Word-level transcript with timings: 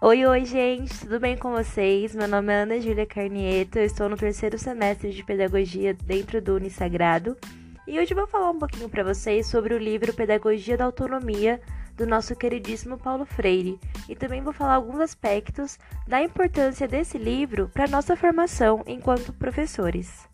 Oi, 0.00 0.24
oi, 0.24 0.44
gente, 0.44 0.96
tudo 1.00 1.18
bem 1.18 1.36
com 1.36 1.50
vocês? 1.50 2.14
Meu 2.14 2.28
nome 2.28 2.52
é 2.52 2.62
Ana 2.62 2.80
Júlia 2.80 3.04
Carnieto, 3.04 3.80
eu 3.80 3.84
estou 3.84 4.08
no 4.08 4.16
terceiro 4.16 4.56
semestre 4.56 5.10
de 5.10 5.24
Pedagogia 5.24 5.92
dentro 5.92 6.40
do 6.40 6.54
Unisagrado 6.54 7.36
e 7.84 7.98
hoje 7.98 8.14
vou 8.14 8.24
falar 8.28 8.50
um 8.50 8.58
pouquinho 8.60 8.88
para 8.88 9.02
vocês 9.02 9.48
sobre 9.48 9.74
o 9.74 9.78
livro 9.78 10.14
Pedagogia 10.14 10.76
da 10.76 10.84
Autonomia 10.84 11.60
do 11.96 12.06
nosso 12.06 12.36
queridíssimo 12.36 12.96
Paulo 12.96 13.24
Freire 13.24 13.76
e 14.08 14.14
também 14.14 14.40
vou 14.40 14.52
falar 14.52 14.74
alguns 14.74 15.00
aspectos 15.00 15.76
da 16.06 16.22
importância 16.22 16.86
desse 16.86 17.18
livro 17.18 17.68
para 17.74 17.88
nossa 17.88 18.14
formação 18.14 18.84
enquanto 18.86 19.32
professores. 19.32 20.28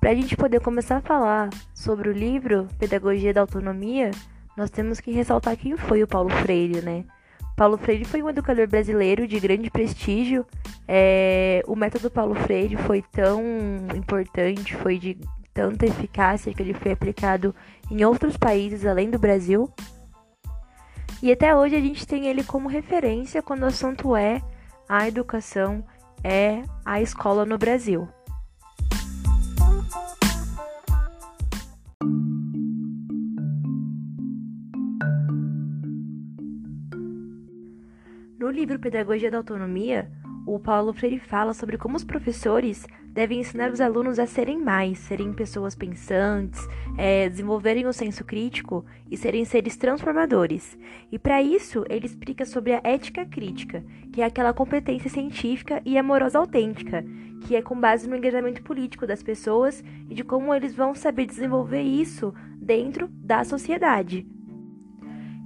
Para 0.00 0.10
a 0.10 0.14
gente 0.16 0.36
poder 0.36 0.60
começar 0.60 0.96
a 0.96 1.00
falar 1.00 1.48
sobre 1.72 2.08
o 2.08 2.12
livro 2.12 2.66
Pedagogia 2.76 3.32
da 3.32 3.40
Autonomia, 3.40 4.10
nós 4.56 4.68
temos 4.68 4.98
que 4.98 5.12
ressaltar 5.12 5.56
quem 5.56 5.76
foi 5.76 6.02
o 6.02 6.08
Paulo 6.08 6.28
Freire, 6.28 6.82
né? 6.82 7.04
Paulo 7.56 7.76
Freire 7.76 8.04
foi 8.04 8.22
um 8.22 8.30
educador 8.30 8.66
brasileiro 8.66 9.26
de 9.26 9.38
grande 9.38 9.70
prestígio. 9.70 10.46
É, 10.88 11.62
o 11.66 11.76
método 11.76 12.10
Paulo 12.10 12.34
Freire 12.34 12.76
foi 12.76 13.02
tão 13.12 13.42
importante, 13.94 14.74
foi 14.76 14.98
de 14.98 15.18
tanta 15.52 15.86
eficácia 15.86 16.52
que 16.52 16.62
ele 16.62 16.74
foi 16.74 16.92
aplicado 16.92 17.54
em 17.90 18.04
outros 18.04 18.36
países 18.36 18.86
além 18.86 19.10
do 19.10 19.18
Brasil. 19.18 19.70
E 21.22 21.30
até 21.30 21.54
hoje 21.54 21.76
a 21.76 21.80
gente 21.80 22.06
tem 22.06 22.26
ele 22.26 22.42
como 22.42 22.68
referência 22.68 23.42
quando 23.42 23.62
o 23.62 23.66
assunto 23.66 24.16
é 24.16 24.42
a 24.88 25.06
educação, 25.06 25.84
é 26.24 26.62
a 26.84 27.00
escola 27.00 27.46
no 27.46 27.56
Brasil. 27.58 28.08
Livro 38.52 38.78
Pedagogia 38.78 39.30
da 39.30 39.38
Autonomia, 39.38 40.10
o 40.46 40.58
Paulo 40.58 40.92
Freire 40.92 41.18
fala 41.18 41.54
sobre 41.54 41.78
como 41.78 41.96
os 41.96 42.04
professores 42.04 42.86
devem 43.06 43.40
ensinar 43.40 43.70
os 43.70 43.80
alunos 43.80 44.18
a 44.18 44.26
serem 44.26 44.58
mais, 44.58 44.98
serem 44.98 45.32
pessoas 45.32 45.74
pensantes, 45.74 46.60
é, 46.98 47.28
desenvolverem 47.28 47.86
o 47.86 47.92
senso 47.92 48.24
crítico 48.24 48.84
e 49.10 49.16
serem 49.16 49.44
seres 49.44 49.76
transformadores. 49.76 50.78
E 51.10 51.18
para 51.18 51.42
isso, 51.42 51.84
ele 51.88 52.06
explica 52.06 52.44
sobre 52.44 52.74
a 52.74 52.80
ética 52.84 53.24
crítica, 53.24 53.82
que 54.12 54.20
é 54.20 54.24
aquela 54.24 54.52
competência 54.52 55.08
científica 55.08 55.80
e 55.84 55.96
amorosa 55.96 56.38
autêntica, 56.38 57.04
que 57.46 57.56
é 57.56 57.62
com 57.62 57.78
base 57.78 58.08
no 58.08 58.16
engajamento 58.16 58.62
político 58.62 59.06
das 59.06 59.22
pessoas 59.22 59.82
e 60.10 60.14
de 60.14 60.22
como 60.22 60.54
eles 60.54 60.74
vão 60.74 60.94
saber 60.94 61.24
desenvolver 61.24 61.82
isso 61.82 62.34
dentro 62.60 63.08
da 63.08 63.44
sociedade. 63.44 64.26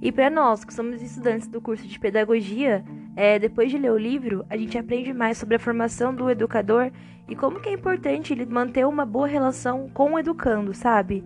E 0.01 0.11
para 0.11 0.29
nós 0.29 0.63
que 0.63 0.73
somos 0.73 1.01
estudantes 1.01 1.47
do 1.47 1.59
curso 1.59 1.87
de 1.87 1.99
pedagogia, 1.99 2.83
é, 3.17 3.39
depois 3.39 3.71
de 3.71 3.79
ler 3.79 3.91
o 3.91 3.97
livro, 3.97 4.45
a 4.47 4.55
gente 4.55 4.77
aprende 4.77 5.11
mais 5.11 5.39
sobre 5.39 5.55
a 5.55 5.59
formação 5.59 6.13
do 6.13 6.29
educador 6.29 6.91
e 7.27 7.35
como 7.35 7.59
que 7.59 7.67
é 7.67 7.73
importante 7.73 8.31
ele 8.31 8.45
manter 8.45 8.85
uma 8.85 9.07
boa 9.07 9.25
relação 9.25 9.89
com 9.91 10.13
o 10.13 10.19
educando, 10.19 10.71
sabe? 10.71 11.25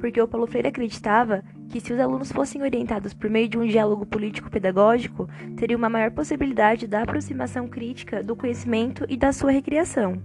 Porque 0.00 0.20
o 0.20 0.26
Paulo 0.26 0.48
Freire 0.48 0.66
acreditava 0.66 1.44
que 1.68 1.80
se 1.80 1.92
os 1.92 2.00
alunos 2.00 2.32
fossem 2.32 2.62
orientados 2.62 3.14
por 3.14 3.30
meio 3.30 3.48
de 3.48 3.56
um 3.56 3.64
diálogo 3.64 4.04
político-pedagógico, 4.04 5.28
teria 5.56 5.76
uma 5.76 5.88
maior 5.88 6.10
possibilidade 6.10 6.88
da 6.88 7.02
aproximação 7.02 7.68
crítica 7.68 8.20
do 8.20 8.34
conhecimento 8.34 9.06
e 9.08 9.16
da 9.16 9.32
sua 9.32 9.52
recriação. 9.52 10.20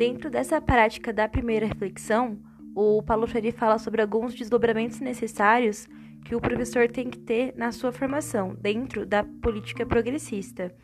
Dentro 0.00 0.30
dessa 0.30 0.62
prática 0.62 1.12
da 1.12 1.28
primeira 1.28 1.66
reflexão, 1.66 2.38
o 2.74 3.02
Paulo 3.02 3.26
Freire 3.26 3.52
fala 3.52 3.76
sobre 3.76 4.00
alguns 4.00 4.32
desdobramentos 4.34 4.98
necessários 4.98 5.86
que 6.24 6.34
o 6.34 6.40
professor 6.40 6.88
tem 6.88 7.10
que 7.10 7.18
ter 7.18 7.52
na 7.54 7.70
sua 7.70 7.92
formação 7.92 8.56
dentro 8.58 9.04
da 9.04 9.22
política 9.22 9.84
progressista. 9.84 10.74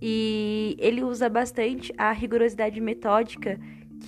E 0.00 0.76
ele 0.78 1.02
usa 1.02 1.28
bastante 1.28 1.92
a 1.98 2.12
rigorosidade 2.12 2.80
metódica 2.80 3.58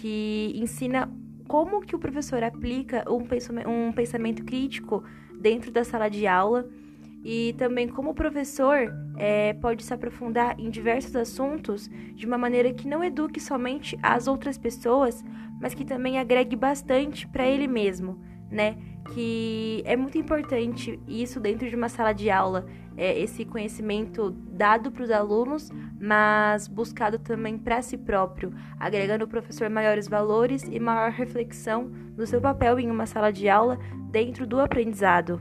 que 0.00 0.52
ensina 0.54 1.12
como 1.48 1.80
que 1.80 1.96
o 1.96 1.98
professor 1.98 2.44
aplica 2.44 3.04
um 3.10 3.92
pensamento 3.92 4.44
crítico 4.44 5.02
dentro 5.36 5.72
da 5.72 5.82
sala 5.82 6.08
de 6.08 6.28
aula 6.28 6.64
e 7.24 7.54
também 7.56 7.88
como 7.88 8.10
o 8.10 8.14
professor 8.14 8.92
é, 9.16 9.54
pode 9.54 9.82
se 9.82 9.94
aprofundar 9.94 10.60
em 10.60 10.68
diversos 10.68 11.16
assuntos 11.16 11.88
de 12.14 12.26
uma 12.26 12.36
maneira 12.36 12.72
que 12.74 12.86
não 12.86 13.02
eduque 13.02 13.40
somente 13.40 13.98
as 14.02 14.28
outras 14.28 14.58
pessoas, 14.58 15.24
mas 15.60 15.72
que 15.72 15.84
também 15.84 16.18
agregue 16.18 16.54
bastante 16.54 17.26
para 17.26 17.46
ele 17.46 17.66
mesmo, 17.66 18.20
né? 18.50 18.76
Que 19.14 19.82
é 19.86 19.96
muito 19.96 20.18
importante 20.18 21.00
isso 21.08 21.40
dentro 21.40 21.68
de 21.68 21.74
uma 21.74 21.88
sala 21.88 22.12
de 22.12 22.30
aula, 22.30 22.66
é, 22.96 23.18
esse 23.18 23.44
conhecimento 23.44 24.30
dado 24.30 24.90
para 24.92 25.02
os 25.02 25.10
alunos, 25.10 25.70
mas 25.98 26.68
buscado 26.68 27.18
também 27.18 27.56
para 27.56 27.80
si 27.80 27.96
próprio, 27.96 28.52
agregando 28.78 29.24
ao 29.24 29.28
professor 29.28 29.70
maiores 29.70 30.08
valores 30.08 30.62
e 30.62 30.78
maior 30.78 31.10
reflexão 31.10 31.90
do 32.14 32.26
seu 32.26 32.40
papel 32.40 32.78
em 32.78 32.90
uma 32.90 33.06
sala 33.06 33.32
de 33.32 33.48
aula 33.48 33.78
dentro 34.10 34.46
do 34.46 34.60
aprendizado. 34.60 35.40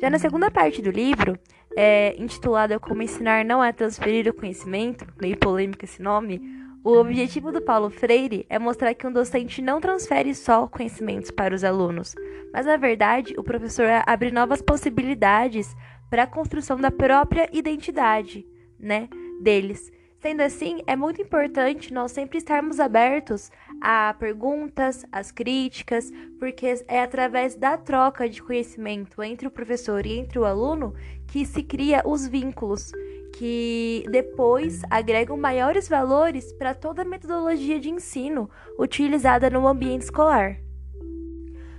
Já 0.00 0.08
na 0.08 0.18
segunda 0.18 0.48
parte 0.48 0.80
do 0.80 0.92
livro, 0.92 1.36
é, 1.76 2.14
intitulada 2.22 2.78
Como 2.78 3.02
Ensinar 3.02 3.44
Não 3.44 3.62
é 3.62 3.72
Transferir 3.72 4.28
o 4.28 4.34
Conhecimento, 4.34 5.04
meio 5.20 5.36
polêmico 5.36 5.84
esse 5.84 6.00
nome, 6.00 6.40
o 6.84 6.92
objetivo 6.92 7.50
do 7.50 7.60
Paulo 7.60 7.90
Freire 7.90 8.46
é 8.48 8.60
mostrar 8.60 8.94
que 8.94 9.04
um 9.04 9.12
docente 9.12 9.60
não 9.60 9.80
transfere 9.80 10.32
só 10.36 10.68
conhecimentos 10.68 11.32
para 11.32 11.52
os 11.52 11.64
alunos, 11.64 12.14
mas 12.52 12.64
na 12.64 12.76
verdade 12.76 13.34
o 13.36 13.42
professor 13.42 13.86
abre 14.06 14.30
novas 14.30 14.62
possibilidades 14.62 15.76
para 16.08 16.22
a 16.22 16.28
construção 16.28 16.76
da 16.76 16.92
própria 16.92 17.48
identidade, 17.52 18.46
né, 18.78 19.08
deles. 19.42 19.90
Sendo 20.20 20.42
assim, 20.42 20.80
é 20.86 20.94
muito 20.94 21.20
importante 21.20 21.92
nós 21.92 22.12
sempre 22.12 22.38
estarmos 22.38 22.78
abertos 22.78 23.50
a 23.80 24.14
perguntas, 24.14 25.04
às 25.12 25.30
críticas, 25.30 26.10
porque 26.38 26.66
é 26.88 27.02
através 27.02 27.54
da 27.54 27.76
troca 27.76 28.28
de 28.28 28.42
conhecimento 28.42 29.22
entre 29.22 29.46
o 29.46 29.50
professor 29.50 30.04
e 30.06 30.18
entre 30.18 30.38
o 30.38 30.44
aluno 30.44 30.94
que 31.26 31.44
se 31.44 31.62
cria 31.62 32.02
os 32.04 32.26
vínculos 32.26 32.92
que 33.38 34.04
depois 34.10 34.82
agregam 34.90 35.36
maiores 35.36 35.88
valores 35.88 36.52
para 36.52 36.74
toda 36.74 37.02
a 37.02 37.04
metodologia 37.04 37.78
de 37.78 37.90
ensino 37.90 38.50
utilizada 38.78 39.48
no 39.50 39.66
ambiente 39.66 40.02
escolar. 40.02 40.56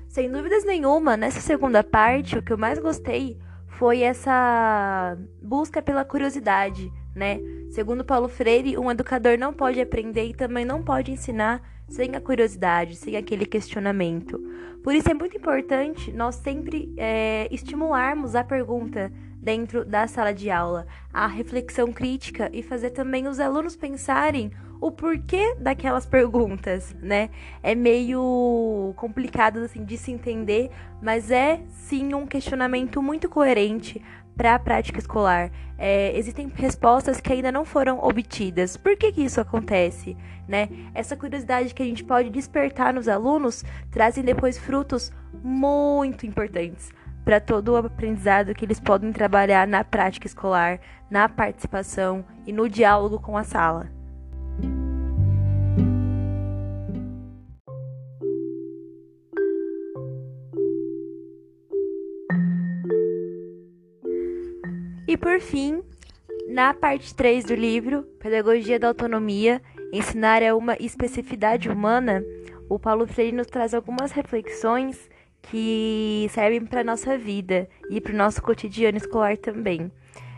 Sem 0.08 0.32
dúvidas 0.32 0.66
nenhuma, 0.66 1.18
nessa 1.18 1.40
segunda 1.40 1.84
parte, 1.84 2.38
o 2.38 2.42
que 2.42 2.54
eu 2.54 2.58
mais 2.58 2.80
gostei 2.80 3.38
foi 3.68 4.02
essa 4.02 5.18
busca 5.42 5.82
pela 5.82 6.04
curiosidade, 6.04 6.92
né? 7.16 7.40
Segundo 7.70 8.04
Paulo 8.04 8.28
Freire, 8.28 8.78
um 8.78 8.90
educador 8.90 9.38
não 9.38 9.54
pode 9.54 9.80
aprender 9.80 10.26
e 10.26 10.34
também 10.34 10.66
não 10.66 10.82
pode 10.82 11.12
ensinar 11.12 11.62
sem 11.90 12.16
a 12.16 12.22
curiosidade, 12.22 12.96
sem 12.96 13.18
aquele 13.18 13.46
questionamento. 13.46 14.40
Por 14.84 14.94
isso 14.94 15.10
é 15.10 15.14
muito 15.14 15.36
importante 15.36 16.12
nós 16.12 16.36
sempre 16.36 16.94
é, 16.98 17.48
estimularmos 17.52 18.36
a 18.36 18.44
pergunta 18.44 19.12
dentro 19.42 19.86
da 19.86 20.08
sala 20.08 20.34
de 20.34 20.50
aula, 20.50 20.86
a 21.14 21.26
reflexão 21.28 21.92
crítica 21.92 22.50
e 22.54 22.62
fazer 22.62 22.92
também 22.92 23.28
os 23.28 23.40
alunos 23.40 23.76
pensarem 23.76 24.52
o 24.82 24.92
porquê 24.92 25.56
daquelas 25.60 26.06
perguntas, 26.06 26.96
né? 27.02 27.30
É 27.62 27.76
meio 27.76 28.94
complicado 28.96 29.60
assim 29.60 29.84
de 29.84 29.98
se 29.98 30.12
entender, 30.12 30.72
mas 31.02 31.32
é 31.32 31.62
sim 31.70 32.14
um 32.14 32.26
questionamento 32.26 33.02
muito 33.02 33.28
coerente 33.28 34.02
para 34.40 34.56
a 34.56 34.60
prática 34.60 35.00
escolar. 35.00 35.52
É, 35.78 36.18
existem 36.18 36.50
respostas 36.56 37.20
que 37.20 37.34
ainda 37.34 37.52
não 37.52 37.66
foram 37.66 38.00
obtidas. 38.02 38.78
Por 38.78 38.96
que, 38.96 39.12
que 39.12 39.22
isso 39.22 39.42
acontece? 39.42 40.16
Né? 40.48 40.70
Essa 40.94 41.18
curiosidade 41.18 41.74
que 41.74 41.84
a 41.84 41.86
gente 41.86 42.06
pode 42.06 42.30
despertar 42.30 42.94
nos 42.94 43.10
alunos 43.10 43.66
trazem 43.92 44.24
depois 44.24 44.58
frutos 44.58 45.12
muito 45.44 46.26
importantes 46.26 46.90
para 47.26 47.42
todo 47.42 47.74
o 47.74 47.76
aprendizado 47.76 48.56
que 48.56 48.64
eles 48.64 48.80
podem 48.80 49.12
trabalhar 49.12 49.68
na 49.68 49.84
prática 49.84 50.26
escolar, 50.26 50.80
na 51.12 51.28
participação 51.28 52.24
e 52.48 52.54
no 52.54 52.70
diálogo 52.70 53.20
com 53.20 53.38
a 53.38 53.44
sala. 53.44 53.99
E 65.10 65.18
por 65.18 65.40
fim, 65.40 65.82
na 66.48 66.72
parte 66.72 67.16
3 67.16 67.46
do 67.46 67.56
livro, 67.56 68.04
Pedagogia 68.20 68.78
da 68.78 68.90
Autonomia, 68.90 69.60
ensinar 69.92 70.44
é 70.44 70.54
uma 70.54 70.78
especificidade 70.80 71.68
humana, 71.68 72.24
o 72.70 72.78
Paulo 72.78 73.08
Freire 73.08 73.36
nos 73.36 73.48
traz 73.48 73.74
algumas 73.74 74.12
reflexões 74.12 75.10
que 75.42 76.28
servem 76.30 76.64
para 76.64 76.84
nossa 76.84 77.18
vida 77.18 77.68
e 77.90 78.00
para 78.00 78.14
o 78.14 78.16
nosso 78.16 78.40
cotidiano 78.40 79.00
escolar 79.00 79.36
também. 79.36 79.92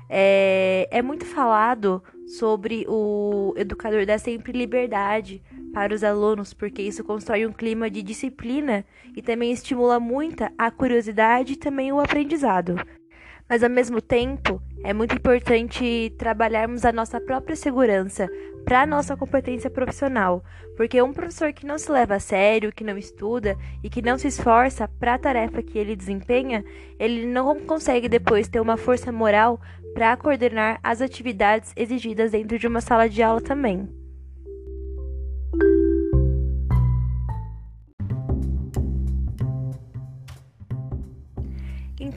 É, 0.10 0.88
é 0.90 1.02
muito 1.02 1.26
falado 1.26 2.02
sobre 2.26 2.86
o 2.88 3.54
educador 3.58 4.06
dar 4.06 4.20
sempre 4.22 4.54
liberdade 4.54 5.44
para 5.74 5.94
os 5.94 6.02
alunos, 6.02 6.54
porque 6.54 6.82
isso 6.82 7.04
constrói 7.04 7.46
um 7.46 7.52
clima 7.52 7.90
de 7.90 8.02
disciplina 8.02 8.86
e 9.18 9.22
também 9.22 9.52
estimula 9.52 10.00
muito 10.00 10.46
a 10.58 10.72
curiosidade 10.72 11.54
e 11.54 11.58
também 11.58 11.92
o 11.92 12.00
aprendizado. 12.00 12.78
Mas 13.52 13.66
ao 13.66 13.70
mesmo 13.70 14.00
tempo, 14.00 14.62
é 14.82 14.94
muito 14.94 15.14
importante 15.14 16.16
trabalharmos 16.18 16.86
a 16.86 16.94
nossa 16.94 17.20
própria 17.20 17.54
segurança 17.54 18.30
para 18.64 18.84
a 18.84 18.86
nossa 18.86 19.18
competência 19.18 19.70
profissional, 19.70 20.42
porque 20.78 21.02
um 21.02 21.12
professor 21.12 21.52
que 21.52 21.66
não 21.66 21.78
se 21.78 21.92
leva 21.92 22.16
a 22.16 22.20
sério, 22.22 22.72
que 22.72 22.82
não 22.82 22.98
estuda 22.98 23.58
e 23.84 23.90
que 23.90 24.02
não 24.02 24.18
se 24.18 24.30
esforça 24.30 24.88
para 24.88 25.16
a 25.16 25.20
tarefa 25.20 25.62
que 25.62 25.78
ele 25.78 25.98
desempenha, 25.98 26.64
ele 26.98 27.26
não 27.26 27.60
consegue 27.66 28.08
depois 28.08 28.48
ter 28.48 28.62
uma 28.62 28.78
força 28.78 29.12
moral 29.12 29.60
para 29.94 30.16
coordenar 30.16 30.80
as 30.82 31.02
atividades 31.02 31.74
exigidas 31.76 32.32
dentro 32.32 32.58
de 32.58 32.68
uma 32.68 32.80
sala 32.80 33.10
de 33.10 33.22
aula 33.22 33.42
também. 33.42 34.01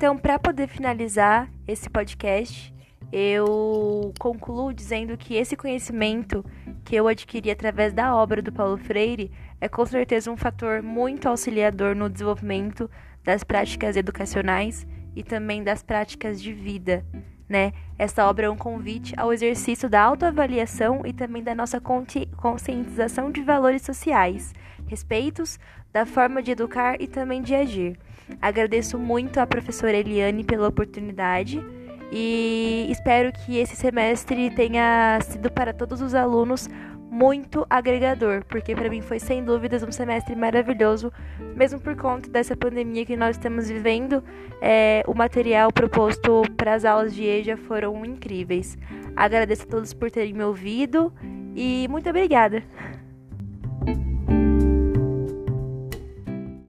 Então, 0.04 0.18
para 0.18 0.38
poder 0.38 0.68
finalizar 0.68 1.50
esse 1.66 1.88
podcast, 1.88 2.74
eu 3.10 4.12
concluo 4.18 4.70
dizendo 4.70 5.16
que 5.16 5.34
esse 5.34 5.56
conhecimento 5.56 6.44
que 6.84 6.94
eu 6.94 7.08
adquiri 7.08 7.50
através 7.50 7.94
da 7.94 8.14
obra 8.14 8.42
do 8.42 8.52
Paulo 8.52 8.76
Freire 8.76 9.32
é 9.58 9.66
com 9.66 9.86
certeza 9.86 10.30
um 10.30 10.36
fator 10.36 10.82
muito 10.82 11.26
auxiliador 11.26 11.96
no 11.96 12.10
desenvolvimento 12.10 12.90
das 13.24 13.42
práticas 13.42 13.96
educacionais 13.96 14.86
e 15.16 15.22
também 15.22 15.64
das 15.64 15.82
práticas 15.82 16.38
de 16.38 16.52
vida. 16.52 17.02
Né? 17.49 17.73
Obra 18.26 18.46
é 18.46 18.50
um 18.50 18.56
convite 18.56 19.14
ao 19.17 19.32
exercício 19.32 19.88
da 19.88 20.02
autoavaliação 20.02 21.02
e 21.05 21.12
também 21.12 21.43
da 21.43 21.55
nossa 21.55 21.81
conscientização 21.81 23.31
de 23.31 23.43
valores 23.43 23.82
sociais, 23.82 24.52
respeitos 24.87 25.58
da 25.93 26.05
forma 26.05 26.43
de 26.43 26.50
educar 26.50 27.00
e 27.00 27.06
também 27.06 27.43
de 27.43 27.55
agir. 27.55 27.99
Agradeço 28.41 28.99
muito 28.99 29.38
à 29.38 29.46
professora 29.46 29.96
Eliane 29.96 30.43
pela 30.43 30.69
oportunidade 30.69 31.62
e 32.11 32.87
espero 32.91 33.32
que 33.32 33.58
esse 33.58 33.76
semestre 33.76 34.50
tenha 34.50 35.19
sido 35.23 35.50
para 35.50 35.73
todos 35.73 36.00
os 36.00 36.14
alunos 36.14 36.69
muito 37.14 37.64
agregador, 37.70 38.44
porque 38.49 38.75
para 38.75 38.90
mim 38.90 39.00
foi 39.00 39.20
sem 39.20 39.44
dúvidas 39.44 39.84
um 39.84 39.93
semestre 39.93 40.34
maravilhoso, 40.34 41.12
mesmo 41.55 41.78
por 41.78 41.94
conta 41.94 42.28
dessa 42.28 42.56
pandemia 42.56 43.06
que 43.06 43.16
nós 43.16 43.37
estamos 43.37 43.69
vivendo. 43.69 44.20
É, 44.61 45.05
o 45.06 45.14
material 45.14 45.72
proposto 45.72 46.43
para 46.56 46.75
as 46.75 46.84
aulas 46.84 47.14
de 47.14 47.22
EJA 47.22 47.56
foram 47.56 48.05
incríveis. 48.05 48.76
Agradeço 49.14 49.62
a 49.62 49.66
todos 49.66 49.94
por 49.94 50.11
terem 50.11 50.32
me 50.32 50.43
ouvido 50.43 51.12
e 51.55 51.87
muito 51.88 52.11
obrigada. 52.11 52.64